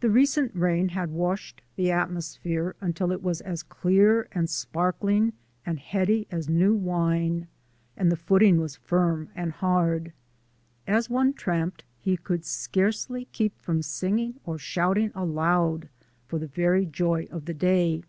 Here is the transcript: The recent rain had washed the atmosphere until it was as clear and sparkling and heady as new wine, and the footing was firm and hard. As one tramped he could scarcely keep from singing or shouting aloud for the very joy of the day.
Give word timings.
The 0.00 0.10
recent 0.10 0.52
rain 0.56 0.88
had 0.88 1.10
washed 1.12 1.62
the 1.76 1.92
atmosphere 1.92 2.74
until 2.80 3.12
it 3.12 3.22
was 3.22 3.40
as 3.40 3.62
clear 3.62 4.26
and 4.32 4.50
sparkling 4.50 5.34
and 5.64 5.78
heady 5.78 6.26
as 6.32 6.48
new 6.48 6.74
wine, 6.74 7.46
and 7.96 8.10
the 8.10 8.16
footing 8.16 8.58
was 8.60 8.74
firm 8.74 9.28
and 9.36 9.52
hard. 9.52 10.12
As 10.84 11.08
one 11.08 11.32
tramped 11.32 11.84
he 12.00 12.16
could 12.16 12.44
scarcely 12.44 13.26
keep 13.26 13.56
from 13.62 13.82
singing 13.82 14.40
or 14.44 14.58
shouting 14.58 15.12
aloud 15.14 15.88
for 16.26 16.40
the 16.40 16.48
very 16.48 16.84
joy 16.84 17.28
of 17.30 17.44
the 17.44 17.54
day. 17.54 18.02